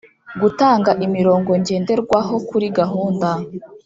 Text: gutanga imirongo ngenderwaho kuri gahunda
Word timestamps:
gutanga 0.41 0.91
imirongo 1.05 1.49
ngenderwaho 1.61 2.35
kuri 2.49 2.65
gahunda 2.77 3.29